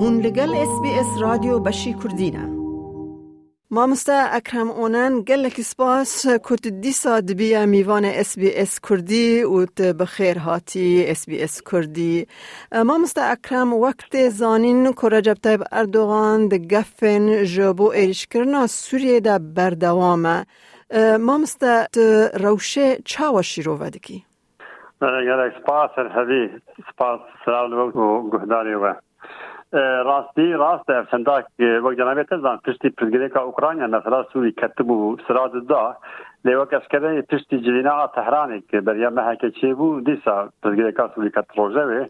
هون 0.00 0.14
لگل 0.26 0.52
اس 0.62 0.72
بی 0.82 0.90
اس 1.00 1.22
رادیو 1.22 1.58
بشی 1.60 1.94
ما 2.00 2.48
مامستا 3.70 4.12
اکرم 4.32 4.70
اونن 4.70 5.20
گلک 5.26 5.52
سپاس 5.60 6.26
کت 6.44 6.66
سا 7.02 7.20
دبیا 7.20 7.66
میوان 7.66 8.04
اس 8.04 8.38
بی 8.38 8.50
اس 8.62 8.80
کردی 8.80 9.42
و 9.42 9.66
بخیر 10.00 10.38
هاتی 10.38 11.04
اس 11.10 11.26
بی 11.28 11.42
اس 11.42 11.62
کردی 11.62 12.26
مامستا 12.86 13.22
اکرم 13.24 13.72
وقت 13.72 14.16
زانین 14.28 14.92
که 14.92 15.08
رجب 15.08 15.34
طیب 15.34 15.60
اردوغان 15.72 16.48
ده 16.48 16.58
گفن 16.58 17.44
جبو 17.56 17.90
ایرش 17.92 18.26
کرنا 18.26 18.66
سوریه 18.66 19.20
ده 19.20 19.38
بردوامه 19.56 20.46
مامستا 21.20 21.84
روشه 22.44 22.96
چاوا 23.04 23.40
رو 23.66 23.76
ودکی 23.76 24.24
یعنی 25.02 25.50
سپاس 25.60 25.90
هدی 25.98 26.48
سپاس 26.92 27.20
سلام 27.44 27.96
و 28.00 28.30
گهداری 28.30 28.74
و 28.74 28.94
راستی 29.72 30.52
راست 30.52 30.90
افسنده 30.90 31.44
که 31.56 31.64
وقت 31.64 31.96
جناب 31.98 32.22
تزان 32.22 32.58
پشتی 32.64 32.88
پرگریکا 32.90 33.40
اوکراینیا 33.42 33.86
مثلا 33.86 34.24
سوری 34.32 34.52
کتب 34.52 34.90
و 34.90 35.16
سراد 35.28 35.66
دا 35.66 35.96
لیوک 36.44 36.72
اسکره 36.72 37.22
پشتی 37.22 37.60
جوینا 37.60 38.06
تهرانی 38.06 38.60
که 38.70 38.80
بریا 38.80 39.10
مهکه 39.10 39.50
چی 39.50 39.72
بود 39.74 40.04
دیسا 40.04 40.48
پرگریکا 40.62 41.10
سوری 41.14 41.30
کتروژه 41.30 42.08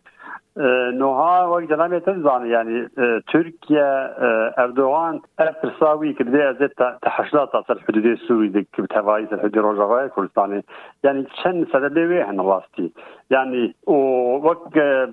نوها 1.00 1.34
وەک 1.52 1.64
جەنامێت 1.72 2.02
تزانە 2.06 2.46
ینی 2.56 2.78
تورکیا 3.30 3.90
ئەردوان 4.60 5.14
ئەفرساوی 5.40 6.16
کردێ 6.18 6.42
ئەزێت 6.48 6.72
تەحشدا 7.04 7.42
تا 7.52 7.58
سەر 7.68 7.78
حدودێ 7.86 8.14
سووی 8.26 8.52
دەکردتەوای 8.56 9.28
سەر 9.30 9.38
حدی 9.44 9.60
ڕۆژەوای 9.66 10.12
کوردستانی 10.14 10.60
ینی 11.04 11.22
چەند 11.38 11.60
سەدە 11.72 11.90
لێوێ 11.96 12.20
هەنەڵاستی 12.28 12.86
ینی 13.34 13.64
وەک 14.46 14.64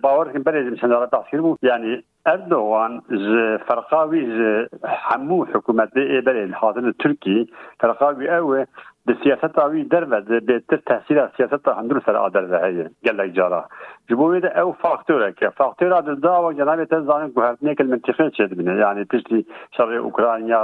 باوەڕکن 0.03 0.43
بەرێزم 0.47 0.75
چەندەڵە 0.81 1.07
تاسیر 1.15 1.39
بوو 1.45 1.57
ینی 1.73 1.95
Erdoğan 2.35 2.93
ji 3.23 3.41
ferqavî 3.67 4.21
ji 4.37 4.51
hemû 5.09 5.39
hikûmetê 5.51 6.03
ê 6.17 6.19
berê 6.27 6.45
hatin 6.61 6.87
Tirkî 7.01 7.37
ferqavî 7.81 8.25
ew 8.37 8.47
e 8.59 8.61
د 9.07 9.13
سیاست 9.23 9.57
او 9.59 9.65
در 9.89 10.05
و 10.11 10.19
د 10.49 10.57
تر 10.69 10.77
تحصیل 10.91 11.17
از 11.23 11.29
سیاست 11.37 11.67
هندو 11.79 11.99
سره 12.05 12.17
عادل 12.21 12.45
زهی 12.53 12.85
گله 13.07 13.27
جارا 13.39 13.59
جبوی 14.11 14.39
ده 14.45 14.59
او 14.59 14.71
فاکتوره 14.71 15.31
که 15.33 15.49
فاکتور 15.57 15.93
د 16.07 16.19
دا 16.21 16.35
و 16.47 16.53
جناب 16.59 16.83
ته 16.85 16.99
ځان 17.09 17.31
ګوهرنه 17.35 17.75
کل 17.81 17.87
منطقه 17.91 18.29
چد 18.37 18.53
بینه 18.61 18.73
یعنی 18.79 19.03
پشتی 19.11 19.45
شر 19.77 19.93
اوکراین 19.97 20.55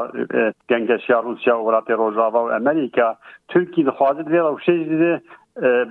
گنگش 0.74 1.10
یا 1.10 1.20
روسیا 1.28 1.56
او 1.56 1.68
ولات 1.68 1.90
روجاوا 2.02 2.40
او 2.42 2.50
امریکا 2.58 3.14
ترکی 3.50 3.84
د 3.84 3.90
خوازد 4.02 4.28
ویرو 4.32 4.58
شی 4.66 4.84
ده 4.86 5.22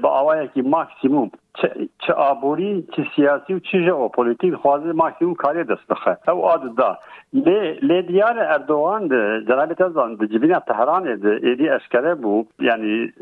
با 0.02 0.20
اوایه 0.20 0.46
کی 0.46 0.62
ماکسیموم 0.74 1.30
چه, 1.54 1.72
چه 2.06 2.12
آبوری 2.12 2.86
چه 2.96 3.06
سیاسی 3.16 3.54
و 3.54 3.58
چه 3.58 3.78
ژئوپلیتیک 3.78 4.54
خواهد 4.54 4.86
ماکسیموم 4.86 5.34
کاری 5.34 5.64
دست 5.64 5.86
بخه 5.88 6.30
او 6.30 6.42
عادت 6.42 6.76
دا 6.76 6.96
لی, 7.32 7.72
لی 7.82 8.02
دیار 8.02 8.38
اردوغان 8.38 9.06
ده 9.08 9.42
جناب 9.48 9.72
تزان 9.74 10.14
ده 10.14 10.26
جبین 10.26 10.58
تهران 10.58 11.16
ده 11.16 11.38
ایدی 11.42 11.68
اشکره 11.68 12.14
بو 12.14 12.44
یعنی 12.58 13.12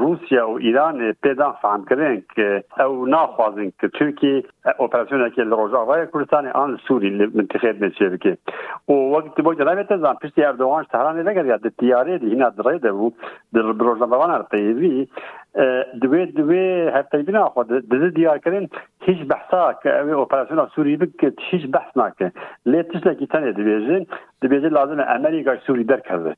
روسیا 0.00 0.50
و 0.50 0.56
ایران 0.58 1.12
پیدان 1.22 1.52
فهم 1.62 1.84
کرن 1.90 2.22
که 2.36 2.64
او 2.84 3.06
ناخوازن 3.06 3.72
که 3.80 3.88
ترکی 3.88 4.44
اپراسیون 4.78 5.30
که 5.30 5.42
لروجاوای 5.42 6.06
کردستان 6.14 6.46
آن 6.46 6.78
سوری 6.88 7.30
منتخب 7.34 7.84
نشه 7.84 8.08
بکی 8.08 8.36
و 8.88 8.92
وقت 8.92 9.40
بو 9.40 9.54
جنابی 9.54 9.82
تزان 9.82 10.14
پیشتی 10.14 10.44
اردوغان 10.44 10.84
تهران 10.92 11.20
لگر 11.20 11.46
یا 11.46 11.56
ده 11.56 11.70
تیاره 11.70 12.18
ده 12.18 12.26
هینا 12.26 12.48
دره 12.50 12.78
ده 12.78 12.92
بو 12.92 13.10
ده 13.54 13.62
بروجاوان 13.72 14.46
دو 14.52 15.60
دوی 16.02 16.26
دوی 16.26 16.86
خو 17.54 17.62
د 17.70 18.04
دیارکرین 18.18 18.66
هیڅ 19.06 19.22
بحثا 19.32 19.60
کوي 19.84 20.16
اپراسیون 20.24 20.60
سوری 20.74 20.94
بک 21.02 21.24
هیڅ 21.48 21.66
بحث 21.76 21.96
نکه 22.00 22.28
لیتش 22.74 23.06
لکی 23.08 23.28
تنه 23.34 23.54
دی 23.58 23.66
بیژن 23.70 24.06
دی 24.44 24.50
بیژن 24.54 24.74
لازم 24.78 25.02
امریکا 25.18 25.56
سوری 25.66 25.86
در 25.92 26.04
کرده 26.08 26.34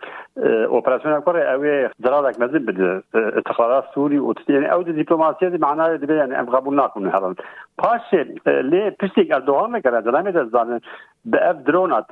اپراسیون 0.80 1.26
کور 1.30 1.40
او 1.44 1.68
درال 2.08 2.30
یک 2.32 2.42
مزید 2.46 2.68
بده 2.72 2.92
استخبارات 3.24 3.98
سوري 3.98 4.20
او 4.26 4.34
او 4.36 4.42
د 4.90 5.00
ډیپلوماسي 5.02 5.54
د 5.56 5.64
معنی 5.68 5.90
د 6.06 6.12
بیان 6.14 6.36
ام 6.42 6.52
قبول 6.58 6.80
ناکن 6.82 7.10
هران 7.16 7.40
پاشه 7.78 8.24
لی 8.62 8.90
پشتی 8.90 9.24
که 9.24 9.34
دوام 9.46 9.72
میکرد 9.72 10.04
در 10.04 10.16
همین 10.18 10.48
زمان 10.50 10.80
به 11.24 11.48
اف 11.48 11.56
درون 11.56 12.02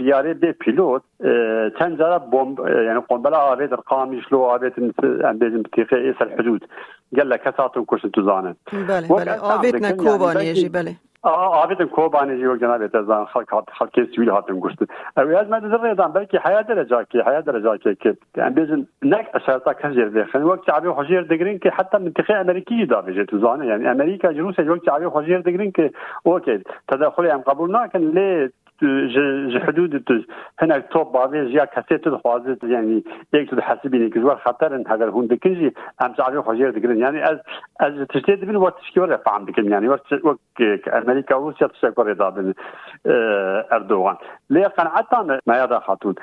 به 0.41 0.53
پیلوت 0.53 1.03
چند 1.79 1.99
جارا 1.99 2.19
بوم 2.19 2.57
یعنی 2.87 3.01
قنبله 3.09 3.37
آبی 3.37 3.67
در 3.67 3.77
قامیش 3.77 4.25
لو 4.33 4.41
آبی 4.41 4.71
تن 4.71 4.93
بیزم 5.39 5.63
بتیخه 5.63 5.97
ایسر 5.97 6.29
حدود 6.39 6.69
گله 7.17 7.37
کساتون 7.39 7.85
کشت 7.89 8.07
تو 8.07 8.23
زانه 8.23 8.57
بله 8.89 9.09
بله 9.09 9.33
آبی 9.37 9.73
تن 9.73 9.91
کوبانیشی 9.97 10.57
یعنی 10.61 10.69
بله 10.69 10.95
آبی 11.23 11.75
دم 11.75 11.89
کوبانی 11.89 12.37
جیو 12.37 12.57
جناب 12.57 12.81
بیت 12.83 12.95
از 12.95 13.11
آن 13.11 13.25
خال 13.25 13.45
خال 13.51 13.63
هاتم 14.31 14.61
گوشت. 14.61 14.77
اولی 15.17 15.35
از 15.37 15.49
من 15.49 15.59
دزدی 15.59 15.95
دم 15.95 16.13
بلکی 16.13 16.39
حیات 16.45 16.67
در 16.67 16.85
جاکی 16.85 17.21
حیات 17.21 17.45
در 17.45 17.61
جاکی 17.61 17.95
که 17.95 18.17
ام 18.35 18.55
بیزن 18.55 18.87
نک 19.03 19.27
اشارتا 19.35 19.73
کن 19.75 19.93
جر 19.93 20.09
دیگه. 20.09 20.25
خن 20.25 20.43
وقت 20.43 20.69
عربی 20.71 21.29
دگرین 21.29 21.59
که 21.59 21.71
حتی 21.71 21.99
منطقه 21.99 22.35
آمریکی 22.41 22.87
داره 22.87 23.13
بیت 23.13 23.27
تو 23.27 23.37
یعنی 23.65 23.89
آمریکا 23.89 24.33
جنوبش 24.33 24.59
وقتی 24.59 24.91
عربی 24.91 25.07
حجیر 25.11 25.39
دگرین 25.41 25.73
که 25.73 25.91
اوکی 26.23 26.59
تداخلیم 26.89 27.39
قبول 27.39 27.77
نکن 27.77 27.99
لی 27.99 28.49
جي 28.83 29.61
حدود 29.61 30.05
هناك 30.61 30.89
توب 30.93 31.13
بعضي 31.13 31.49
جيا 31.53 31.65
كاسيت 31.65 32.09
خوازت 32.09 32.65
يعني 32.65 33.05
يك 33.35 33.51
تحسبيني 33.55 34.09
كجوار 34.11 34.37
خطر 34.39 34.75
انت 34.77 34.89
هذا 34.89 35.09
هون 35.11 35.27
بكنجي 35.27 35.75
ام 36.03 36.13
تعرف 36.13 36.45
خجير 36.49 36.71
دكرن 36.71 36.99
يعني 36.99 37.25
از 37.25 37.39
از 37.81 38.07
تشتيت 38.09 38.45
بن 38.45 38.57
وقت 38.57 38.83
شكور 38.91 39.17
فعم 39.17 39.45
بكن 39.45 39.73
يعني 39.73 39.89
وقت 39.89 40.13
وقت 40.25 40.39
امريكا 40.89 41.35
وروسيا 41.35 41.67
تشكر 41.67 42.07
رضا 42.07 42.29
بن 42.31 42.55
آه، 43.07 43.67
اردوغان 43.73 44.17
لي 44.51 44.65
قناعتنا 44.65 45.41
ما 45.47 45.65
يدا 45.65 45.79
خاتون 45.81 46.15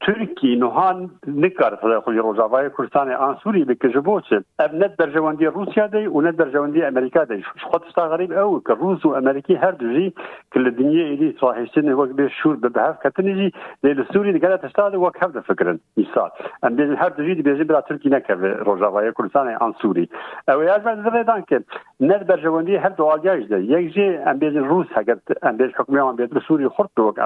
Türkiye 0.00 0.60
Nuhan 0.60 1.10
nikar 1.26 1.72
da 1.72 1.76
xwe 2.00 2.16
Rojavayê 2.20 2.70
Kurdistanê 2.70 3.16
an 3.16 3.34
Sûriyê 3.42 3.68
bike 3.68 3.90
ji 3.92 4.04
bo 4.04 4.20
çi 4.20 4.34
ev 4.60 4.68
ne 4.72 4.88
derjewendiya 4.98 5.52
Rusya 5.52 5.92
de 5.92 5.96
û 6.06 6.24
ne 6.24 6.38
derjewendiya 6.38 6.88
Amerîka 6.88 7.28
de 7.28 7.36
ji 7.36 7.44
xwe 7.64 7.78
tişta 7.84 8.02
xerîb 8.06 8.30
ew 8.34 8.60
ki 8.66 8.72
Rûs 8.82 9.00
û 9.02 9.16
Amerîkî 9.16 9.56
her 9.56 9.78
du 9.78 9.92
jî 9.92 10.12
ki 10.52 10.64
li 10.64 10.68
dinyayê 10.68 11.14
êdî 11.14 11.36
sahêştinê 11.40 11.92
wek 12.00 12.12
bê 12.18 12.28
şûr 12.42 12.62
bi 12.62 12.74
behev 12.74 12.92
ketinê 12.94 13.34
jî 13.36 13.48
lê 13.84 13.96
li 13.96 14.00
Sûriyê 14.00 14.34
digere 14.34 14.58
tişta 14.60 14.92
de 14.92 14.96
wek 14.96 15.22
hev 15.22 15.34
difikirin 15.34 15.80
îsal 15.96 16.28
em 16.64 16.70
bêjin 16.78 16.96
her 16.96 17.16
du 17.16 17.22
jî 17.22 17.30
dibêjin 17.32 17.68
bila 17.68 17.80
Tirkî 17.82 18.10
nekeve 18.10 18.52
Rojavayê 18.52 19.12
Kurdistanê 19.12 19.56
an 19.58 19.72
Sûrî 19.82 20.02
ew 20.48 20.64
ê 20.64 20.78
ez 20.78 20.84
divê 21.06 21.26
dan 21.26 21.42
ke 21.42 21.60
ne 22.00 22.28
derjewendiya 22.28 22.80
her 22.80 22.96
du 22.96 23.04
aldiya 23.10 23.40
jî 23.40 23.50
de 23.50 23.56
yek 23.56 23.92
jî 23.94 24.02
em 24.02 24.36
bêjin 24.36 24.66
Rûs 24.66 24.86
heger 24.96 25.18
em 25.42 25.54
bêj 25.56 25.76
hukmiya 25.78 26.02
wan 26.04 26.16
bêt 26.16 26.34
li 26.34 26.38
Sûriyê 26.38 26.70
xurt 26.76 26.98
bi 26.98 27.02
wek 27.12 27.24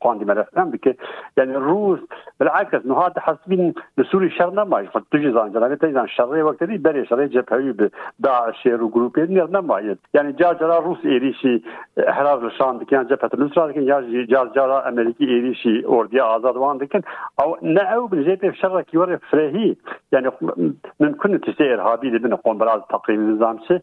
qandî 0.00 0.24
merefan 0.24 0.72
bike 0.72 0.94
yani 1.36 1.52
Rûs 1.52 2.07
بالعكس 2.40 2.84
انه 2.84 2.98
هذا 2.98 3.12
حاسبين 3.20 3.74
لسوري 3.98 4.30
شر 4.30 4.50
نما 4.50 4.80
يفتش 4.80 5.20
زان 5.20 5.52
جرا 5.52 5.74
تا 5.74 5.92
زان 5.92 6.08
شر 6.08 6.42
وقت 6.44 6.64
دي 6.64 6.78
بري 6.78 7.06
شر 7.06 7.24
جبهوي 7.26 7.72
بداعش 7.78 8.66
رو 8.66 8.88
جروب 8.88 9.18
نما 9.28 9.96
يعني 10.14 10.32
جا 10.32 10.52
جرا 10.52 10.78
روس 10.78 11.04
ايريشي 11.04 11.62
احراز 12.08 12.44
لشان 12.44 12.78
كان 12.84 13.06
جبهه 13.06 13.30
النصره 13.34 13.66
لكن 13.66 13.84
جا 13.86 14.00
جا 14.12 14.44
جرا 14.44 14.88
امريكي 14.88 15.24
ايريشي 15.24 15.84
اورديا 15.86 16.36
آزاد 16.36 16.56
وان 16.56 16.78
دكن 16.78 17.00
او 17.42 17.56
نعو 17.62 18.06
بالجيب 18.06 18.54
شر 18.54 18.80
كي 18.80 18.98
ور 18.98 19.18
فريهي 19.30 19.74
يعني 20.12 20.30
ممكن 21.00 21.40
تشتي 21.40 21.74
ارهابي 21.74 22.10
لبن 22.10 22.34
قوم 22.34 22.58
براز 22.58 22.80
تقريبا 22.90 23.22
نظام 23.22 23.58
شي 23.68 23.78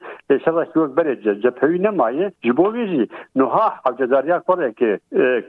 شر 0.46 0.64
كي 0.64 0.80
ور 0.80 0.88
بري 0.88 1.16
جبهوي 1.16 1.78
نما 1.78 2.32
جبويجي 2.46 3.10
نها 3.36 3.70
حق 3.70 3.92
جزاريا 4.02 4.38
كوريا 4.38 4.70
كي 4.70 4.98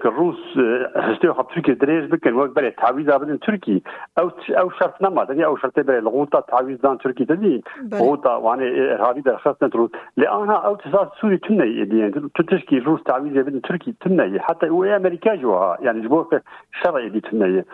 كروس 0.02 0.58
هشتي 0.96 1.32
حبتو 1.32 1.62
كي 1.62 1.72
دريج 1.74 2.10
بكن 2.10 2.32
وقت 2.34 2.58
برای 2.70 2.72
تعویض 2.78 3.06
بدن 3.06 3.36
ترکی 3.36 3.82
او 4.18 4.24
او 4.62 4.70
شرط 4.78 4.94
نه 5.00 5.08
ماده 5.08 5.46
او 5.48 5.56
شرط 5.56 5.74
برای 5.78 6.00
لغوتا 6.00 6.40
تعویض 6.48 6.78
دان 6.80 6.98
ترکی 6.98 7.24
دي 7.24 7.62
غوتا 7.92 8.40
وانه 8.40 8.64
ارهابي 8.64 9.20
درخواست 9.22 9.62
نترو 9.62 9.90
لانها 10.16 10.68
او 10.68 10.76
تصاد 10.76 11.12
سوري 11.20 11.38
تنه 11.38 11.64
دي 11.84 12.10
تتشكي 12.36 12.78
روس 12.78 13.00
تعويض 13.06 13.32
بدن 13.32 13.60
تركي 13.60 13.94
تنه 14.02 14.38
حتى 14.38 14.68
هو 14.68 14.84
امريكا 14.84 15.34
جوها 15.36 15.78
يعني 15.82 16.00
جبوك 16.02 16.34
شرعي 16.82 17.08
دي 17.08 17.20
تنه 17.20 17.64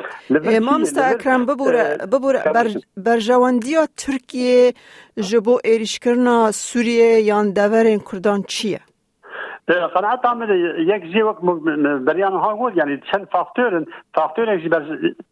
مامستا 0.66 1.02
اکرم 1.14 1.42
ببوره 1.46 1.84
ببوره 2.12 2.40
بر 2.54 2.66
برجواندی 2.96 3.72
ترکیه 3.96 4.72
جبو 5.18 5.54
ایریشکرنا 5.64 6.50
سوریه 6.52 7.10
یان 7.30 7.46
دورین 7.52 8.00
کردان 8.10 8.42
چیه 8.42 8.80
قناعت 9.74 10.26
عامل 10.26 10.50
یک 10.88 11.12
جیوک 11.12 11.36
بریان 12.06 12.32
ها 12.32 12.56
گود 12.56 12.76
یعنی 12.76 13.00
چند 13.12 13.28
فاکتورن 13.32 13.86
فاکتور 14.14 14.54
یک 14.54 14.70
بر 14.70 14.82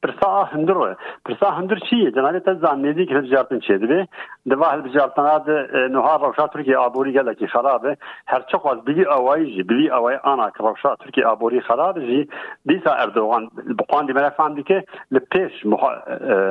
پرسا 0.03 0.45
هندرو 0.45 0.95
پرسا 1.25 1.51
هندر 1.51 1.79
چی 1.91 2.11
جنالی 2.11 2.41
تا 2.41 2.55
زانیدی 2.55 3.07
که 3.07 3.23
جارتن 3.23 3.59
چیه 3.59 3.79
دی 3.79 4.07
دوا 4.51 4.69
هل 4.71 4.81
بجارتن 4.81 5.23
اد 5.23 5.51
نوها 5.91 6.17
روشا 6.27 6.47
ترکی 6.47 6.75
آبوری 6.75 7.13
کی 7.39 7.47
خرابه 7.47 7.97
هر 8.27 8.43
چه 8.53 8.59
خواست 8.59 8.85
بلی 8.85 9.05
اوای 9.05 9.55
جی 9.57 9.63
بلی 9.63 9.91
انا 10.25 10.51
که 10.51 10.59
روشا 10.65 10.97
ترکی 10.97 11.23
آبوری 11.23 11.61
خراب 11.61 12.01
جی 12.01 12.29
دیسا 12.67 12.93
اردوغان 12.95 13.51
بقان 13.79 14.07
دی 14.07 14.13
مرا 14.13 14.31
فهمدی 14.31 14.63
که 14.63 14.85
لپیش 15.11 15.53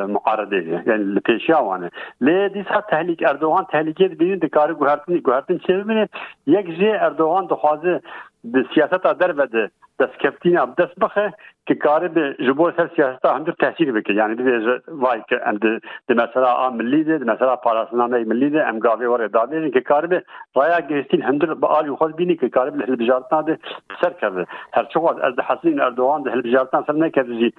معارضه 0.08 0.84
یعنی 0.88 1.04
لپیش 1.04 1.50
یوانه 1.50 1.92
لی 2.22 2.50
دیسا 2.50 2.82
تحلیک 2.90 3.24
اردوغان 3.28 3.66
تحلیک 3.72 4.02
بین 4.04 4.36
دکاری 4.40 4.74
گوهرتن 4.74 5.18
گوهرتن 5.18 5.58
چیه 5.58 6.10
یک 6.48 6.66
جی 6.80 6.90
اردوغان 6.90 7.46
دخواه 7.46 7.79
dixwaze 7.80 8.02
di 8.44 8.62
siyaseta 8.74 9.14
derve 9.20 9.46
de 9.54 9.64
destkeftîna 10.00 10.68
bi 10.68 10.74
dest 10.78 10.98
bixe 11.02 11.32
ki 11.66 11.74
karê 11.80 12.16
bi 12.16 12.44
ji 12.46 12.58
bo 12.58 12.72
ser 12.72 12.88
siyaseta 12.96 13.40
hindir 13.40 13.54
tehsîr 13.54 13.96
bike 13.96 14.14
yani 14.14 14.38
dibêje 14.38 14.80
vay 14.88 15.24
ki 15.30 15.36
em 15.36 15.62
de 15.62 15.80
di 16.10 16.14
mesela 16.14 16.58
a 16.66 16.72
millî 16.72 17.06
de 17.08 17.20
di 17.20 17.24
mesela 17.26 17.54
parastinameyê 17.56 18.26
millî 18.26 18.54
de 18.54 18.60
em 18.60 18.84
var 18.84 18.98
were 19.00 19.26
dabêjin 19.34 19.72
ki 19.72 19.80
karê 19.80 20.12
bi 20.12 20.22
raya 20.58 20.80
gehîstîn 20.80 21.22
hindir 21.22 21.62
bi 21.62 21.66
alî 21.66 21.92
xwe 21.94 22.18
bînî 22.18 22.38
ki 22.38 22.46
karê 22.46 22.80
bi 22.80 22.88
hilbijartina 22.88 23.48
de 23.48 23.58
ser 24.04 24.20
kerde 24.20 24.46
her 24.72 24.86
çi 24.90 25.00
xwaz 25.00 25.18
ez 25.32 25.38
di 25.38 25.42
Hesîn 25.42 25.78
Erdogan 25.78 26.26
di 26.26 26.30
hilbijartina 26.30 26.84
ser 26.84 27.00
nekerde 27.00 27.34
jî 27.40 27.52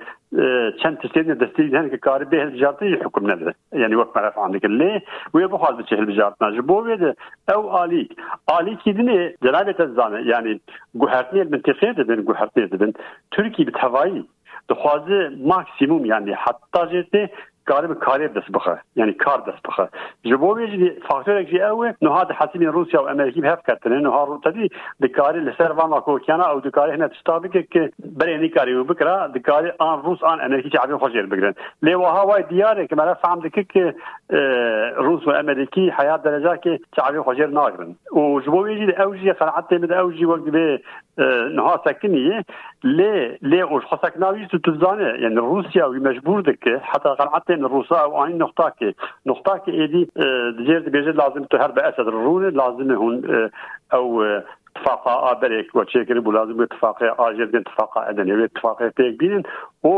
çend 0.82 0.96
tiştê 0.98 1.26
de 1.28 1.44
destê 1.44 1.78
hen 1.78 1.90
ki 1.90 1.96
karê 1.96 2.24
bê 2.30 2.36
hilbijartinê 2.48 2.88
jî 2.98 3.04
hukm 3.04 3.28
nedire 3.28 3.52
yani 3.72 3.94
wek 3.94 4.14
merefan 4.16 4.52
dike 4.52 4.66
lê 4.66 5.00
wê 5.34 5.52
bixwaz 5.52 5.78
biçe 5.78 5.96
hilbijartina 5.96 6.50
ji 6.52 6.68
bo 6.68 6.74
wê 6.88 7.00
de 7.00 7.14
ew 7.48 7.70
alî 7.70 8.08
alî 8.46 8.70
kîdinê 8.74 9.34
cenabê 9.42 9.76
te 9.76 9.86
zane 9.86 10.20
yani 10.24 10.60
guhertinê 10.96 11.42
mintiqê 11.50 11.96
dibin 11.96 12.24
guhertinê 12.26 12.70
dibin 12.72 12.94
Türkiye 13.30 13.66
bi 13.68 13.72
هوایی 13.90 14.24
دخوازه 14.68 15.30
ماکسیموم 15.38 16.04
یعنی 16.06 16.30
حتی 16.32 16.86
جته 17.02 17.30
کار 17.66 17.86
به 17.86 17.94
کاری 17.94 18.28
دست 18.28 18.50
بخه 18.54 18.78
یعنی 18.96 19.12
کار 19.12 19.38
دست 19.38 19.62
بخه 19.68 19.88
جبو 20.24 20.56
ویج 20.56 20.70
دی 20.70 20.90
فاکتور 21.08 21.42
کی 21.42 21.60
اوه 21.60 21.92
نو 22.02 22.10
هات 22.10 22.30
حسب 22.30 22.62
روسیا 22.62 23.02
و 23.02 23.08
امریکا 23.08 23.48
هف 23.48 23.62
کتن 23.68 23.92
نو 24.00 24.10
هار 24.10 24.38
تدی 24.44 24.68
د 25.02 25.06
کاری 25.06 25.40
لسر 25.40 25.72
وان 25.72 26.00
کو 26.00 26.18
کنه 26.18 26.48
او 26.48 26.60
د 26.60 26.68
کاری 26.68 26.92
هنه 26.92 27.08
تستابی 27.08 27.48
که 27.62 27.90
بری 28.16 28.38
نه 28.38 28.48
کاری 28.48 28.74
و 28.74 28.84
بکرا 28.84 29.28
د 29.28 29.38
کاری 29.38 29.72
ان 29.80 30.02
روس 30.02 30.22
ان 30.24 30.40
امریکا 30.40 30.68
چابی 30.68 30.94
خوشیر 30.94 31.26
بگرن 31.26 31.54
لی 31.82 31.94
و 31.94 32.02
هوای 32.02 32.42
دیاره 32.42 32.86
که 32.86 32.96
مرا 32.96 33.14
فهم 33.14 33.40
دکه 33.40 33.64
که 33.64 33.94
روس 34.96 35.26
و 35.26 35.30
امریکی 35.30 35.90
حیات 35.90 36.22
درجه 36.22 36.56
که 36.56 36.78
چابی 36.96 37.18
خوشیر 37.20 37.46
ناگرن 37.46 37.94
و 38.12 38.40
جبو 38.40 38.64
ویج 38.66 38.90
دی 38.90 39.02
اوجی 39.02 39.32
صنعت 39.38 39.74
دی 39.74 39.94
اوجی 39.94 40.24
وقت 40.24 40.44
به 40.44 40.80
نها 41.54 41.80
سکنیه 41.86 42.44
لی 42.84 43.38
لی 43.42 43.60
او 43.60 43.80
خصک 43.80 44.12
ناوی 44.16 44.46
تو 44.46 44.58
تزانه 44.58 45.18
یعنی 45.22 45.34
روسیا 45.36 45.90
و 45.90 45.92
مجبور 45.92 46.42
دکه 46.42 46.80
حتی 46.84 47.08
قناعت 47.18 47.49
حاطين 47.50 47.64
الروسا 47.64 48.04
وعين 48.04 48.38
نختاكي 48.38 48.94
نختاكي 49.26 49.70
ايدي 49.70 50.08
دجيرة 50.58 50.78
بيجي 50.90 51.12
لازم 51.12 51.44
تهرب 51.44 51.78
اسد 51.78 52.00
الروني 52.00 52.50
لازم 52.50 52.90
هون 52.92 53.22
اه، 53.30 53.50
او 53.94 54.22
اه، 54.22 54.44
اتفاقا 54.76 55.32
بريك 55.32 55.74
وتشكر 55.74 56.28
ولازم 56.28 56.62
اتفاقا 56.62 57.30
اجر 57.30 57.50
اتفاقا 57.58 58.10
ادني 58.10 58.36
بيك 58.36 58.50
تكبير 58.96 59.42
و 59.84 59.88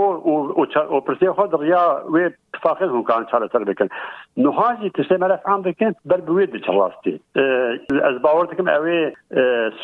او 0.88 1.00
پرسی 1.00 1.30
خود 1.30 1.62
ریا 1.62 2.04
و 2.12 2.30
اتفاقی 2.56 2.84
هم 2.84 3.02
کان 3.02 3.26
چاره 3.30 3.48
تر 3.48 3.64
بکن 3.64 3.88
نهایی 4.36 4.90
تشه 4.90 5.16
ملف 5.16 5.40
عام 5.46 5.62
بکن 5.62 5.94
بر 6.04 6.20
بوید 6.20 6.50
به 6.50 6.60
از 8.04 8.22
باور 8.22 8.46
دکم 8.46 8.68
اوی 8.68 9.10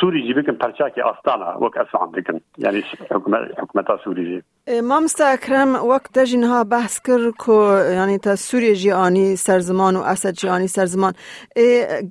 سوری 0.00 0.22
جی 0.26 0.34
بکن 0.34 0.52
پرچه 0.52 0.84
که 0.94 1.06
استانه 1.06 1.44
وک 1.66 1.76
اصلا 1.76 2.00
عام 2.00 2.10
بکن 2.12 2.40
یعنی 2.58 2.82
حکومت 3.10 3.38
حکومت 3.60 3.86
سوری 4.04 4.24
جی 4.24 4.42
مامست 4.82 5.20
اکرم 5.20 5.74
وقت 5.74 6.18
دجین 6.18 6.44
ها 6.44 6.64
بحث 6.64 7.00
کرد 7.06 7.30
کو 7.38 7.76
یعنی 7.92 8.18
تا 8.18 8.36
سوری 8.36 8.74
جیانی 8.74 9.36
سرزمان 9.36 9.96
و 9.96 9.98
اسد 10.00 10.30
جیانی 10.30 10.66
سرزمان 10.68 11.12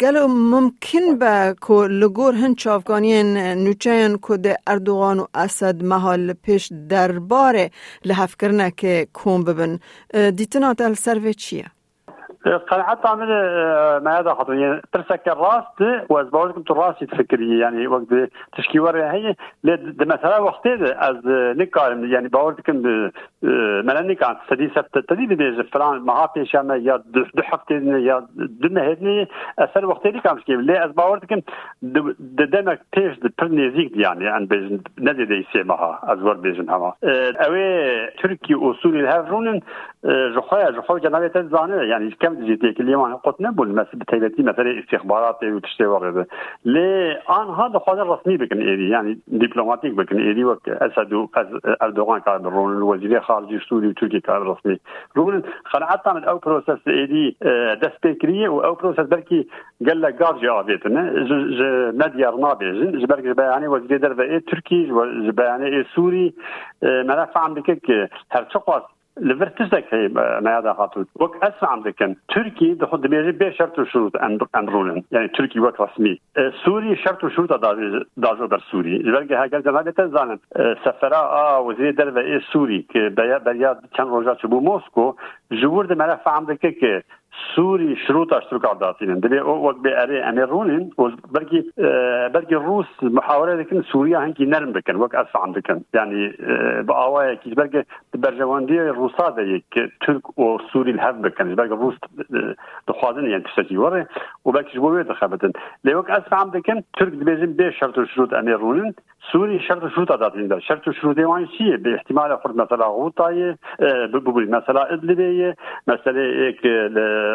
گلو 0.01 0.27
ممکن 0.27 1.19
با 1.21 1.53
کو 1.61 1.83
لگور 1.87 2.33
هن 2.33 2.55
چافگانین 2.55 3.37
نوچین 3.37 4.17
کو 4.17 4.37
اردوغان 4.67 5.19
و 5.19 5.25
اسد 5.35 5.83
محل 5.83 6.33
پشت 6.47 6.73
درباره 6.89 7.69
لحف 8.05 8.35
کرنه 8.37 8.69
که 8.79 9.07
کوم 9.13 9.43
ببن 9.47 9.79
دیتنا 10.31 10.73
تل 10.73 11.31
چیه؟ 11.33 11.71
قناعات 12.45 13.07
من 13.07 13.27
آه، 13.29 13.99
ما 13.99 14.19
هذا 14.19 14.33
خاطر 14.33 14.53
يعني 14.53 14.81
ترسك 14.93 15.27
الراس 15.27 15.63
واز 16.09 16.27
باوزك 16.27 16.71
الراس 16.71 16.95
تفكري 16.99 17.59
يعني 17.59 17.87
وقت 17.87 18.05
تشكي 18.57 18.79
ورا 18.79 19.11
هي 19.11 19.35
مثلا 19.99 20.37
وقت 20.37 20.67
از 20.81 21.27
نكار 21.57 22.05
يعني 22.05 22.27
باوزك 22.27 22.69
آه، 22.69 22.81
مالا 23.81 24.01
نكار 24.01 24.37
سدي 24.49 24.69
سبت 24.75 25.09
تدي 25.09 25.25
بيج 25.25 25.61
فلان 25.61 25.99
ما 26.01 26.13
هاتي 26.13 26.45
شما 26.45 26.75
يا 26.75 27.03
دو 27.07 27.41
حفتي 27.43 27.73
يا 27.73 28.27
دنا 28.35 28.91
هذني 28.91 29.27
اثر 29.59 29.85
وقت 29.85 30.05
اللي 30.05 30.21
كان 30.21 30.39
شكي 30.39 30.55
لي 30.55 30.85
از 30.85 30.91
باوزك 30.91 31.43
دمك 32.21 32.79
تيش 32.91 33.19
برنيزيك 33.39 33.91
يعني 33.97 34.27
عن 34.27 34.45
بيج 34.45 34.79
ندي 34.99 35.25
دي 35.25 35.45
سيمها 35.53 35.99
ازور 36.03 36.33
بيجن 36.33 36.69
هما 36.69 36.93
آه، 37.03 37.31
اوي 37.33 37.91
تركي 38.23 38.53
اصول 38.53 38.99
الهافرون 38.99 39.59
جخويا 40.35 40.71
جخويا 40.71 40.99
جنابيت 41.01 41.37
زانه 41.37 41.75
يعني 41.75 42.11
كم 42.19 42.36
جديكلي 42.45 42.95
وان 42.95 43.15
قطنا 43.15 43.49
بول 43.51 43.75
مسبتيلتي 43.75 44.43
مثلا 44.43 44.79
استخبارات 44.79 45.43
وتشتي 45.43 45.85
ورد 45.85 46.25
لي 46.65 47.11
ان 47.11 47.47
هذا 47.53 47.79
خاطر 47.79 48.09
رسمي 48.09 48.37
بكن 48.37 48.61
ايدي 48.69 48.89
يعني 48.89 49.19
دبلوماتيك 49.27 49.93
بكن 49.93 50.17
ايدي 50.17 50.45
وك 50.45 50.69
اسد 50.69 51.27
اردوغان 51.81 52.21
كان 52.21 52.43
رون 52.45 52.77
الوزير 52.77 53.21
خارجي 53.21 53.59
سوري 53.59 53.87
وتركي 53.87 54.19
كان 54.19 54.35
رسمي 54.35 54.77
رون 55.17 55.41
خلعت 55.65 56.07
من 56.07 56.23
او 56.23 56.37
بروسس 56.37 56.87
ايدي 56.87 57.35
آه، 57.43 57.73
دستيكري 57.73 58.47
او 58.47 58.73
بروسس 58.73 58.99
بركي 58.99 59.47
قال 59.87 60.01
لك 60.01 60.19
جارجي 60.19 60.49
ابيتنا 60.49 61.11
مديار 61.91 62.35
نابي 62.37 62.91
جبرك 62.97 63.23
جباني 63.23 63.67
وزير 63.67 63.97
دربه 63.97 64.37
تركي 64.39 64.83
جباني 65.27 65.83
سوري 65.95 66.33
آه، 66.83 67.03
ملف 67.03 67.37
عندك 67.37 67.77
هرتقاس 68.31 68.83
لبر 69.21 69.47
تزكي 69.49 70.07
نيادا 70.45 70.71
هاتوت 70.71 71.07
وك 71.15 71.43
اسرع 71.43 71.69
عندكن 71.69 72.15
تركي 72.35 72.73
دخل 72.73 73.01
دميري 73.01 73.31
بي 73.31 73.51
شرط 73.53 73.79
وشروط 73.79 74.15
ان 74.17 74.37
رولن 74.55 75.03
يعني 75.11 75.27
تركي 75.27 75.59
وك 75.59 75.81
رسمي 75.81 76.19
سوري 76.65 76.95
شرط 76.95 77.23
وشروط 77.23 77.53
داجو 78.17 78.47
بر 78.47 78.59
سوري 78.71 78.97
لبرك 78.97 79.31
هاجر 79.31 79.59
جنابي 79.59 79.91
تزانن 79.91 80.39
سفرا 80.85 81.15
اه 81.17 81.59
وزير 81.59 81.91
دلو 81.91 82.21
اي 82.21 82.41
سوري 82.53 82.81
كي 82.81 83.09
بيا 83.09 83.37
بيا 83.37 83.79
كان 83.95 84.07
روجا 84.07 84.33
تشبو 84.33 84.59
موسكو 84.59 85.15
جور 85.51 85.85
دمرا 85.85 86.15
فعندك 86.15 86.59
كي 86.59 87.01
سوري 87.57 87.95
شروط 87.95 88.33
اشترك 88.33 88.65
عداتين 88.65 89.19
دبي 89.19 89.41
او 89.41 89.65
وقت 89.65 89.75
بأري 89.77 90.19
امير 90.29 90.49
رونين 90.49 90.89
بركي 91.31 91.71
آه، 91.79 92.27
بركي 92.27 92.55
الروس 92.55 92.85
محاورة 93.01 93.55
لكن 93.55 93.81
سوريا 93.83 94.17
هنكي 94.19 94.45
نرم 94.45 94.71
بكن 94.71 94.95
وقت 94.95 95.15
اسفع 95.15 95.45
بكن 95.45 95.81
يعني 95.93 96.37
آه، 96.41 96.81
بأوايا 96.81 97.33
كي 97.35 97.53
بركي 97.53 97.83
برجواندي 98.13 98.81
الروسا 98.81 99.29
ديك 99.29 99.91
ترك 100.07 100.39
و 100.39 100.57
سوري 100.73 100.91
الهف 100.91 101.15
بكن 101.15 101.55
بركي 101.55 101.73
الروس 101.73 101.95
دخوازن 102.87 103.25
يعني 103.25 103.43
تشتكي 103.43 103.77
وري 103.77 104.05
وبركي 104.45 104.77
جبوية 104.77 105.01
دخابتن 105.01 105.51
لوقت 105.83 106.09
اسفع 106.09 106.43
بكن 106.43 106.81
ترك 106.99 107.11
دبيجن 107.13 107.53
بيه 107.53 107.69
شرط 107.69 107.97
الشروط 107.97 108.33
امير 108.33 108.57
رونين 108.59 108.93
Suriye 109.31 109.59
şart 109.59 109.83
ve 109.83 109.89
şurut 109.89 110.11
adatında. 110.11 110.61
Şart 110.61 110.87
ve 110.87 110.93
şurut 110.93 111.17
devam 111.17 111.47
şiye. 111.57 111.83
Bir 111.83 111.93
ihtimal 111.97 112.31
e 112.31 112.35
kurd 112.35 112.55
mesela 112.55 112.89
Gutay'ı, 112.97 113.55
bu 114.13 114.25
bu 114.25 114.41
mesela 114.47 114.87
İdlib'e, 114.89 115.55
mesela 115.87 116.19
ek 116.19 116.69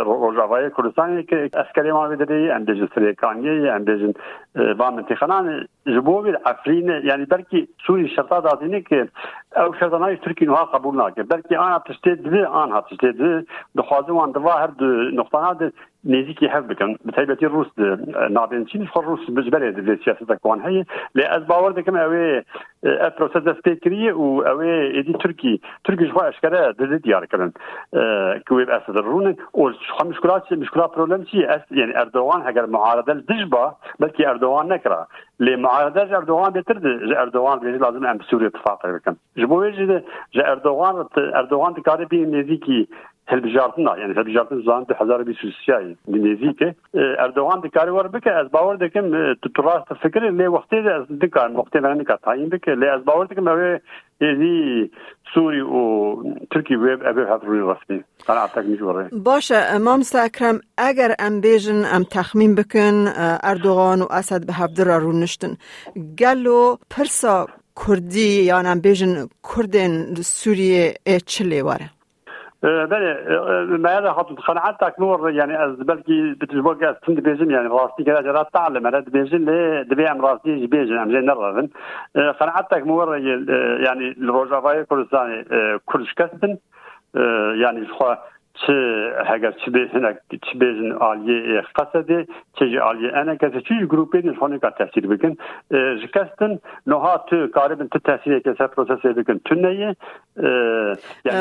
Rojava'ya 0.07 0.73
Kurdistan'ı 0.73 1.23
ki 1.27 1.49
askeri 1.55 1.93
mavideyi, 1.93 2.49
endejin 2.49 2.87
Sriyekaniye'yi, 2.95 3.67
endejin 3.67 4.15
e, 4.57 4.79
Van 4.79 4.95
Mentihanan, 4.95 5.67
jibo 5.87 6.25
bir 6.25 6.51
Afrin, 6.51 7.07
yani 7.09 7.27
belki 7.31 7.67
Suriye 7.79 8.09
şart 8.09 8.33
adatında 8.33 8.81
ki 8.81 9.05
ev 9.55 9.73
şartana 9.81 10.17
Türkiye'nin 10.17 10.55
ha 10.55 10.71
kabul 10.71 10.97
nakir. 10.97 11.31
Belki 11.31 11.59
an 11.59 11.71
atıştı, 11.71 12.19
an 12.53 12.71
atıştı, 12.71 13.45
dixwazim 13.79 14.15
wan 14.17 14.33
divê 14.33 14.61
her 14.61 14.79
du 14.79 15.17
noqtana 15.17 15.71
نيزي 16.05 16.33
كي 16.33 16.49
حبك 16.49 16.83
بتهيبتي 17.05 17.47
الروس 17.47 17.79
نابين 18.31 18.65
تشين 18.65 18.87
فخر 18.87 19.01
الروس 19.01 19.31
بجبل 19.31 19.65
هذا 19.65 19.81
السياسة 19.81 20.35
كون 20.35 20.61
هي 20.61 20.85
لا 21.15 21.37
از 21.39 21.43
باور 21.45 21.73
دكم 21.73 21.97
اوي 21.97 22.43
بروسيس 23.19 23.37
أه، 23.49 23.53
فكري 23.65 24.13
و 24.13 24.41
اوي 24.43 24.87
ايدي 24.91 25.13
تركي 25.13 25.61
تركي 25.85 26.05
جوا 26.05 26.29
اشكرا 26.29 26.71
دز 26.73 26.95
ديار 26.95 27.25
كلن 27.27 27.53
أه، 27.95 28.41
كويب 28.49 28.71
اسد 28.71 28.97
الرون 28.97 29.37
او 29.57 29.71
شو 29.73 30.05
مشكلات 30.09 30.53
مشكلات 30.53 30.91
بروبلم 30.97 31.25
شي 31.25 31.41
يعني 31.71 32.01
اردوغان 32.01 32.43
هجر 32.43 32.67
معارضه 32.67 33.13
الدجبه 33.13 33.73
بلكي 34.01 34.29
اردوغان 34.29 34.69
نكره 34.69 35.07
لمعارضه 35.41 36.01
اردوغان 36.03 36.53
بترد 36.53 36.85
اردوغان 37.13 37.79
لازم 37.81 38.07
ام 38.07 38.19
سوريا 38.31 38.47
اتفاق 38.49 38.97
كم 38.99 39.15
جبوي 39.37 40.03
اردوغان 40.39 41.05
اردوغان 41.19 41.75
تكاري 41.75 42.05
بي 42.05 42.25
نيزي 42.27 42.57
كي 42.57 42.89
هەلبژارتنا 43.31 43.93
یعنی 44.01 44.13
هەلبژارتن 44.19 44.59
زان 44.69 44.83
1920 45.01 45.97
نزیکە 46.09 46.75
ئەردوان 47.23 47.59
دیکاری 47.65 47.91
وەر 47.97 48.07
بکە 48.15 48.31
ئەس 48.39 48.49
باوە 48.57 48.75
دەکەم 48.85 49.07
ڕاستە 49.67 49.95
فکر 50.03 50.23
لێ 50.39 50.49
وەختی 50.55 50.81
دکار 51.23 51.49
وەختی 51.59 51.77
نکات 52.01 52.21
تاین 52.27 52.49
بکە 52.53 52.69
لێ 52.81 52.89
ئەس 52.95 53.03
باوە 53.09 53.25
دەکەم 53.31 53.47
ئەوێ 53.53 53.73
هێزی 54.23 54.61
سووری 55.35 55.61
و 55.77 55.79
ترکی 56.51 56.77
وێب 56.83 57.01
ئەبێ 57.09 57.23
هەڕووی 57.33 57.65
وەستی 57.69 57.99
قەنعاتەکمیژوەڕێ 58.27 59.05
باشە 59.29 59.59
مامستا 59.87 60.19
ئەکرم 60.25 60.59
ئەگەر 60.83 61.11
ئەم 61.23 61.35
بێژن 61.47 61.81
ئەم 61.93 62.05
تەخمین 62.15 62.53
بکەن 62.59 62.97
ئەردوغان 63.47 64.01
و 64.03 64.13
ئاسەد 64.15 64.43
بە 64.49 64.53
هەبدرا 64.61 64.97
ڕوونشتن 65.05 65.53
گەل 66.21 66.45
و 66.59 66.77
پرسا 66.93 67.37
کوردی 67.81 68.31
یا 68.51 68.59
بێژن 68.85 69.13
کوردێن 69.49 69.93
کردن 70.15 70.95
ئێ 71.07 71.19
چ 71.33 71.35
واره. 71.69 71.89
بله 72.63 73.37
آه، 73.37 73.51
آه، 73.51 73.65
ما 73.65 74.13
خاطر 74.13 74.35
قناعتك 74.35 74.81
تکنور 74.81 75.31
یعنی 75.33 75.55
از 75.57 75.75
بلكي 75.77 76.35
بتجبوك 76.41 76.83
اسم 76.83 77.15
دبيجن 77.15 77.51
يعني 77.51 77.67
راستي 77.69 78.05
كذا 78.05 78.21
جرا 78.23 78.43
تعلم 78.43 78.87
انا 78.87 78.99
دبيجن 79.01 79.45
لي 79.45 79.85
دبي 79.85 80.11
ام 80.11 80.21
راستي 80.27 80.67
بیزیم 80.67 80.99
هم 80.99 81.11
جاي 81.13 81.21
نرفن 81.21 81.69
قناعتك 82.41 82.71
تکنور 82.71 83.17
یعنی 83.19 84.15
الروجافاي 84.21 84.85
كردستاني 84.85 85.45
كلش 85.87 86.15
كسبن 86.15 86.57
يعني 87.63 87.87
شخوا 87.89 88.15
چه 88.55 88.73
هگر 89.27 89.53
چه 89.65 89.71
به 89.71 89.91
هنگ 89.93 90.17
چه 90.47 90.59
به 90.59 90.67
جن 90.79 90.93
آلیه 90.93 91.61
قصده 91.77 92.27
چه 92.59 92.69
جی 92.69 92.79
آلیه 92.79 93.13
انا 93.17 93.35
کسی 93.37 93.61
چه 93.61 93.75
جی 93.81 93.87
گروپی 93.87 94.19
نشانه 94.29 94.59
که 94.59 94.71
تحصیل 94.79 95.07
بکن 95.07 95.37
جکستن 96.03 96.59
نها 96.87 97.25
تو 97.29 97.47
کاری 97.47 97.75
بین 97.75 97.89
تو 97.89 97.99
تحصیل 97.99 98.39
که 98.41 98.55
سر 98.59 98.67
پروسسی 98.67 99.09
بکن 99.09 99.39
تو 99.45 99.55
نیه 99.55 99.97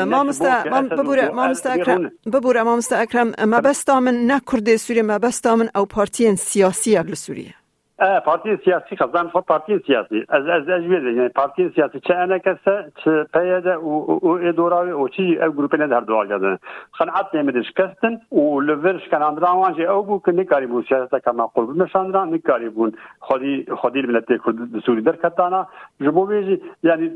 مامستا 0.06 0.62
ببوره 0.96 1.28
مامستا 1.28 1.70
اکرم 1.70 2.10
ببوره 2.32 2.62
مامستا 2.62 2.96
اکرم 2.96 3.32
مبستا 3.46 4.00
من 4.00 4.14
نه 4.14 4.40
کرده 4.52 4.76
سوریه 4.76 5.02
مبستا 5.02 5.56
من 5.56 5.68
او 5.74 5.86
پارتیین 5.86 6.36
سیاسی 6.36 6.94
لسوریه 6.98 7.54
اه 8.02 8.22
بارتي 8.26 8.56
سياسي 8.56 8.96
قصدان 8.96 9.28
في 9.28 9.40
بارتي 9.48 9.78
سياسي 9.86 10.26
از 10.30 10.46
از 10.46 10.68
اجمل 10.68 11.16
يعني 11.16 11.28
بارتي 11.36 11.68
سياسي 11.76 11.98
تشا 12.00 12.22
انا 12.24 12.38
كسا 12.38 12.84
تبايدا 13.04 13.76
و 13.76 14.36
ادوراوي 14.42 14.92
و 14.92 15.06
تشي 15.08 15.44
او 15.44 15.50
جروبين 15.52 15.92
هاد 15.92 16.06
دوال 16.06 16.28
جادن 16.28 16.58
قنعتني 16.98 17.42
مدش 17.42 17.70
كستن 17.72 18.18
و 18.30 18.60
لفرش 18.60 19.08
كان 19.08 19.22
عندنا 19.22 19.50
وانجي 19.50 19.88
او 19.88 20.02
بو 20.02 20.18
كني 20.18 20.44
كاريبو 20.44 20.82
سياسه 20.82 21.18
كما 21.18 21.46
قلب 21.46 21.70
مشاندرا 21.82 22.24
ني 22.24 22.38
كاريبون 22.38 22.92
خدي 23.20 23.66
خدي 23.70 24.00
الملت 24.00 24.32
كرد 24.32 24.78
سوري 24.86 25.00
دركتانا 25.00 25.66
جبو 26.00 26.24
بيجي 26.24 26.60
يعني 26.84 27.06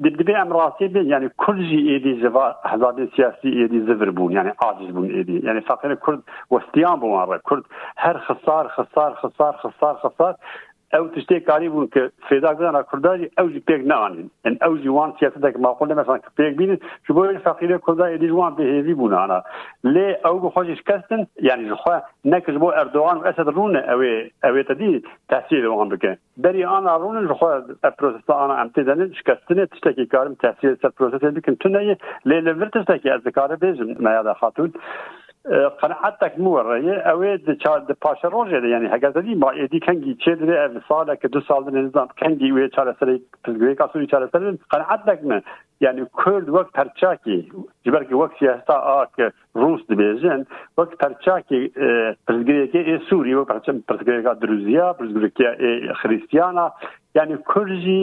دبدبي 0.00 0.36
ام 0.42 0.52
راسي 0.52 0.86
بي 0.86 1.08
يعني 1.08 1.28
كل 1.36 1.58
جي 1.68 1.78
ايدي 1.90 2.12
جفا 2.20 2.56
حزاب 2.64 3.08
سياسي 3.16 3.48
ايدي 3.58 3.80
زفر 3.80 4.10
بون 4.10 4.32
يعني 4.32 4.52
عاجز 4.64 4.90
بون 4.90 5.06
ايدي 5.10 5.40
يعني 5.46 5.60
فقير 5.60 5.94
كرد 5.94 6.20
وستيان 6.50 6.94
بون 7.00 7.36
كرد 7.36 7.62
هر 7.98 8.18
خسار 8.18 8.68
خسار 8.68 9.14
خسار 9.14 9.52
خسار 9.52 9.92
خسار 9.94 10.21
سپاس 10.22 10.36
ئەو 10.96 11.06
تشتێککاری 11.14 11.68
بوون 11.72 11.86
کە 11.94 12.00
فێداگران 12.28 12.76
کورداری 12.90 13.30
ئەو 13.38 13.48
جی 13.54 13.62
پێک 13.68 13.82
نانین 13.92 14.28
ئەن 14.44 14.54
ئەو 14.64 14.72
جیوان 14.82 15.10
سیاستێک 15.18 15.56
ماخۆ 15.64 15.84
لەمەسان 15.90 16.18
کە 16.24 16.30
پێک 16.38 16.52
بینن 16.60 16.78
چ 17.06 17.06
بۆ 17.16 17.22
فەقیرە 17.46 17.76
کوردای 17.86 18.18
دیوان 18.22 18.52
بەهێزی 18.58 18.96
بوونانە 19.00 19.38
لێ 19.94 20.08
ئەو 20.24 20.36
بخۆشیش 20.44 20.80
کەستن 20.88 21.20
یعنی 21.48 21.64
خوا 21.82 21.96
نەکرد 22.32 22.56
بۆ 22.62 22.68
ئەردوان 22.78 23.16
و 23.18 23.26
ئەسد 23.28 23.48
ڕونە 23.56 23.80
ئەوێ 23.90 24.12
ئەوێ 24.44 24.62
تدی 24.68 24.92
تاثیر 25.32 25.60
لەوان 25.66 25.88
بکەن 25.94 26.16
دەری 26.44 26.62
ئان 26.70 26.84
ڕونن 27.02 27.26
خوا 27.38 27.52
پرۆسستان 27.98 28.50
ئەم 28.58 28.68
تێدانن 28.74 29.10
شکستنێ 29.18 29.64
تشتێکی 29.72 30.06
کارم 30.12 30.34
تاثیر 30.44 30.70
سەر 30.82 30.90
پرۆسەسێ 30.96 31.28
بکەن 31.36 31.54
تونەیە 31.62 31.94
لێ 32.28 32.38
لەڤر 32.46 32.68
تشتێکی 32.74 33.12
ئەزکارە 33.14 33.56
بێژم 33.62 33.88
نایادا 34.04 34.34
خاتون 34.40 34.70
قناعتك 35.82 36.38
مو 36.38 36.58
راي 36.58 36.98
او 37.10 37.22
د 37.46 37.54
چا 37.62 37.70
د 37.86 37.96
پاشه 38.04 38.28
روزه 38.34 38.60
دی 38.64 38.68
یعنی 38.72 38.90
هغه 38.92 39.08
ځدی 39.16 39.34
ما 39.44 39.48
ادي 39.64 39.80
کنګي 39.86 40.14
چې 40.24 40.30
د 40.42 40.58
افصال 40.64 41.08
کې 41.08 41.34
دو 41.36 41.40
سال 41.48 41.64
نه 41.70 41.82
نظام 41.86 42.08
کنګي 42.22 42.50
وی 42.56 42.68
چا 42.76 42.84
سره 43.00 43.16
پلګوي 43.46 43.74
کا 43.80 43.88
سوي 43.94 44.06
چا 44.12 44.20
سره 44.34 44.52
قناعتك 44.74 45.24
نه 45.32 45.38
یعنی 45.86 46.04
کورد 46.20 46.52
وخت 46.58 46.78
هرچا 46.82 47.10
کې 47.16 47.64
جبر 47.88 48.06
کې 48.10 48.20
وخت 48.20 48.38
سیاستا 48.42 48.76
اک 48.94 49.62
روس 49.64 49.82
دی 49.90 49.98
بجن 50.02 50.44
وخت 50.82 50.94
هرچا 51.06 51.36
کې 51.48 52.20
پلګوي 52.28 52.68
کې 52.76 53.08
سوري 53.10 53.34
وخت 53.40 53.52
هرچا 53.56 53.74
پلګوي 53.90 54.24
کا 54.28 54.36
دروزیا 54.46 54.88
پلګوي 55.00 55.34
کې 55.38 56.02
خريستيانا 56.04 56.68
یعنی 57.20 57.42
کورجی 57.52 58.00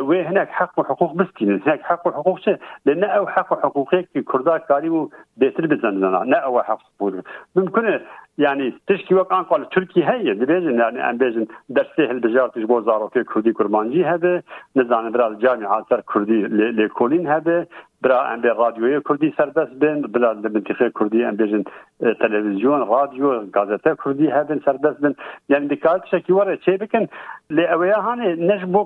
وهناك 0.00 0.48
حق 0.48 0.72
وحقوق 0.76 1.14
مسكين 1.14 1.62
هناك 1.66 1.82
حق 1.82 2.06
وحقوق 2.06 2.38
شيء 2.38 2.56
لان 2.86 3.04
او 3.04 3.26
حق 3.26 3.52
وحقوق 3.52 3.94
هيك 3.94 4.18
كرداء 4.24 4.56
كاريو 4.56 5.10
بيتر 5.36 5.66
بزننا 5.66 6.24
نا 6.26 6.36
او 6.36 6.62
حق 6.62 6.78
وحقوق 7.00 7.20
ممكن 7.56 8.00
يعني 8.38 8.74
تشكي 8.86 9.14
وقت 9.14 9.32
عن 9.32 9.44
قال 9.44 9.68
تركي 9.68 10.04
هي 10.04 10.34
دبيجن 10.34 10.78
يعني 10.78 11.10
ام 11.10 11.16
بيجن 11.16 11.46
درسي 11.68 12.04
هل 12.10 12.20
بجار 12.20 12.48
تجبو 12.48 12.80
زارو 12.80 13.08
في 13.08 13.24
كردي 13.24 13.52
كرمانجي 13.52 14.04
هذا 14.04 14.42
نزعنا 14.76 15.10
برا 15.10 15.28
الجامعة 15.28 15.86
سر 15.90 16.00
كردي 16.00 16.42
لكولين 16.42 17.26
هذا 17.26 17.66
برا 18.02 18.22
ام 18.26 18.40
به 18.40 18.48
رادیوی 18.52 19.00
کردی 19.08 19.34
سردست 19.36 19.74
بین 19.74 20.02
بلا 20.02 20.34
منطقه 20.34 20.90
کردی 20.98 21.24
ام 21.24 21.36
بیجن 21.36 21.62
تلویزیون 22.20 22.80
رادیو 22.88 23.46
گازته 23.46 23.96
کردی 24.04 24.26
هبن 24.26 24.58
سردست 24.64 25.00
بین 25.02 25.14
یعنی 25.48 25.68
دکات 25.68 26.02
شکی 26.10 26.32
وره 26.32 26.56
چه 26.66 26.76
بکن 26.76 27.06
لی 27.50 27.64
اویا 27.64 28.00
هانه 28.00 28.28
نش 28.34 28.62
بو 28.64 28.80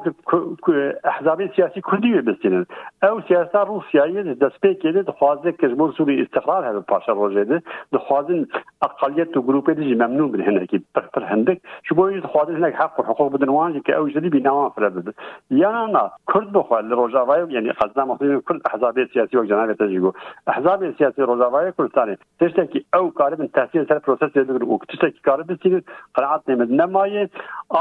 احزاب 1.05 1.47
سیاسی 1.57 1.81
کردی 1.93 2.21
بستین 2.21 2.67
او 3.03 3.21
سیاستا 3.29 3.63
روسیایی 3.63 4.35
دست 4.35 4.61
پی 4.63 4.73
کړي 4.83 5.05
د 5.07 5.11
خوازه 5.19 5.53
کشمیر 5.53 5.91
سوری 5.97 6.21
استقرار 6.23 6.65
هبه 6.69 6.81
پاشا 6.81 7.13
روزه 7.13 7.45
ده 7.45 7.63
د 7.93 7.97
خوازن 7.97 8.47
اقلیت 8.89 9.37
او 9.37 9.43
ګروپ 9.49 9.71
دي 9.81 9.95
ممنوع 9.95 10.29
به 10.37 10.45
هنه 10.49 10.67
کی 10.73 10.79
پر 10.95 11.01
پر 11.17 11.23
هندک 11.33 11.61
شو 11.89 11.95
بو 11.95 12.09
د 12.15 12.21
خوازن 12.37 12.57
هناك 12.57 12.75
حق 12.83 13.01
او 13.01 13.05
حقوق 13.13 13.33
بدن 13.37 13.49
وان 13.59 13.81
کی 13.81 13.93
او 13.93 14.09
جدی 14.09 14.29
بنا 14.39 14.69
فرد 14.69 15.15
یا 15.51 15.75
نه 15.97 16.03
کرد 16.35 16.53
بخو 16.53 16.75
روزه 16.77 17.19
وای 17.33 17.47
یعنی 17.59 17.73
قزنه 17.73 18.05
مخدوم 18.05 18.41
کرد 18.49 18.61
احزاب 18.73 19.02
سیاسي 19.05 19.31
سیاسي 19.31 19.37
وګ 19.39 19.47
جناب 19.53 19.71
ته 19.79 19.87
جيغو 19.93 20.11
احزاب 20.55 20.85
سیاسي 20.99 21.27
روزاوای 21.31 21.71
کوردستان 21.79 22.13
تشته 22.43 22.65
کی 22.75 22.81
او 22.99 23.03
کارب 23.21 23.45
تحصیل 23.59 23.85
سره 23.93 24.05
پروسس 24.09 24.37
یدګر 24.41 24.67
او 24.69 24.79
تشته 24.93 25.09
کی 25.17 25.25
کارب 25.31 25.53
سیګ 25.65 25.95
قناعت 26.21 26.55
نمایه 26.83 27.27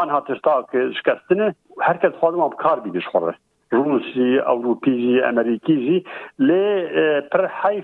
آن 0.01 0.15
هاتشتا 0.17 0.57
که 0.73 0.87
شکستنه 1.01 1.53
هر 1.89 2.03
کس 2.05 2.19
خودم 2.23 2.49
کار 2.65 2.85
بیدش 2.87 3.11
خوره 3.15 3.37
روسي 3.73 4.39
اوروبيجي 4.39 5.29
امريكيزي 5.29 6.03
لي 6.39 6.89
بر 7.33 7.43
آه، 7.45 7.47
حيث 7.47 7.83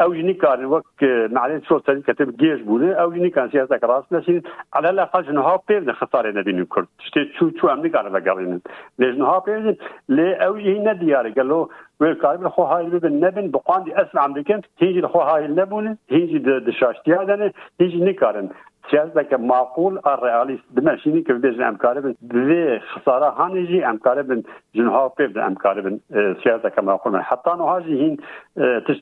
او 0.00 0.12
ينيكار 0.12 0.66
وك 0.66 0.84
آه، 1.02 1.26
معلش 1.32 1.68
صوت 1.68 1.90
هذيك 1.90 2.10
كتب 2.10 2.36
جيش 2.36 2.60
بولا 2.60 2.94
او 2.94 3.12
ينيكار 3.12 3.50
سياسه 3.50 3.80
راسنا 3.84 4.40
على 4.74 4.90
الاقل 4.90 5.34
نهابي 5.34 5.62
نخسر 5.80 5.92
خساره 6.06 6.30
نبي 6.40 6.52
نكر 6.52 6.86
شتي 7.00 7.28
شو 7.38 7.50
شو 7.60 7.68
امريكا 7.68 8.02
نقال 8.02 8.14
على 8.16 8.30
قالين 8.30 8.60
ليش 8.98 9.16
نهابي 9.16 9.76
لي 10.08 10.34
او 10.34 10.54
هنا 10.54 10.92
إيه 10.92 10.92
دياري 10.98 11.30
قال 11.32 11.48
له 11.48 11.68
ويقارب 12.00 12.48
خو 12.48 12.62
هاي 12.62 12.84
اللي 12.86 12.98
بالنبن 12.98 13.50
بقاندي 13.50 13.90
دي 13.90 14.02
اسمع 14.02 14.24
امريكان 14.24 14.60
هيجي 14.78 14.98
الخو 14.98 15.20
هاي 15.20 15.44
النبون 15.44 15.96
هيجي 16.10 16.38
دشاشتي 16.38 17.12
هذا 17.14 17.52
هيجي 17.80 17.98
نيكارن 18.00 18.48
سیاست 18.90 19.14
چیزدکه 19.18 19.36
معقول 19.36 19.98
آ 20.04 20.14
ریالیست 20.26 20.62
دمشینی 20.76 21.22
که 21.22 21.32
بیش 21.32 21.60
امکاره 21.60 22.00
کاره 22.02 22.16
بن 22.30 22.44
وی 22.48 22.78
خساره 22.78 23.26
هانیجی 23.30 23.82
ام 23.82 23.98
کاره 23.98 24.22
بن 24.22 24.42
جنها 24.74 25.08
پیب 25.08 25.38
ام 25.38 25.54
کاره 25.54 25.82
بن 25.82 25.98
چیزدکه 26.42 26.82
معقول 26.82 27.12
من 27.12 27.20
حتی 27.20 27.50
نها 27.50 27.80
جهین 27.80 28.16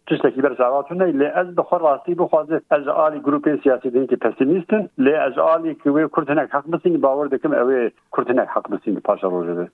تشتکی 0.09 0.43
بر 0.43 0.55
زواتونه 0.55 1.05
لی 1.07 1.27
از 1.27 1.55
بخور 1.55 1.81
راستی 1.81 2.15
بخوازه 2.15 2.61
از 2.71 2.89
آلی 2.89 3.21
گروپ 3.21 3.63
سیاسی 3.63 3.91
دین 3.91 4.07
که 4.07 4.17
پسیمیستن 4.17 4.89
لی 4.99 5.15
از 5.15 5.39
آلی 5.39 5.75
که 5.75 5.91
وی 5.91 6.09
کردنک 6.17 6.49
حق 6.51 6.71
بسینی 6.71 6.97
باور 6.97 7.29
دکم 7.29 7.53
اوی 7.55 7.91
کردنک 8.17 8.49
حق 8.49 8.71
بسینی 8.75 9.01
پاشا 9.01 9.29
روزه 9.29 9.55
ده 9.55 9.71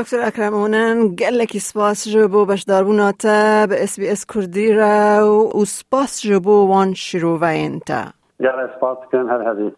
دکتر 0.00 0.16
اکرم 0.22 0.54
اونن 0.54 1.06
گلکی 1.14 1.58
سپاس 1.58 2.08
جبو 2.08 2.44
بشداربوناتا 2.46 3.66
به 3.68 3.82
اس 3.82 4.00
بی 4.00 4.08
اس 4.08 4.26
کردی 4.26 4.72
را 4.72 5.50
و 5.60 5.64
سپاس 5.64 6.22
جبو 6.22 6.68
وان 6.68 6.94
شروع 6.94 7.38
و 7.40 7.44
انتا 7.48 8.10
گەڕ 8.44 8.56
ئەسپاس 8.62 8.98
بکەن 9.02 9.26
هەر 9.32 9.42
هەبێت 9.48 9.74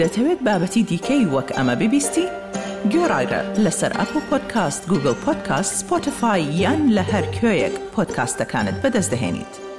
دەتەوێت 0.00 0.40
بابەتی 0.46 0.82
دیکەی 0.90 1.24
وەک 1.34 1.48
ئەمە 1.56 1.74
ببیستی؟ 1.80 2.26
گۆڕایرە 2.92 3.40
لەسەر 3.64 3.92
ئەپ 3.98 4.10
و 4.16 4.20
پۆدکاست 4.28 4.82
گوگل 4.90 5.14
پۆدکاست 5.24 5.72
سپۆتفاای 5.80 6.42
یان 6.62 6.82
لە 6.96 7.02
هەر 7.12 7.24
کوێیەک 7.36 7.74
پۆدکاستەکانت 7.94 8.76
بەدەستدەێنیت. 8.82 9.69